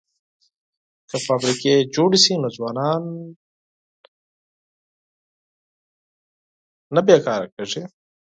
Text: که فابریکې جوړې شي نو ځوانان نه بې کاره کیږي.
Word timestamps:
که 1.09 1.17
فابریکې 1.25 1.73
جوړې 1.95 2.19
شي 2.23 2.33
نو 2.41 2.47
ځوانان 2.57 3.03
نه 6.95 7.01
بې 7.05 7.17
کاره 7.25 7.47
کیږي. 7.55 7.81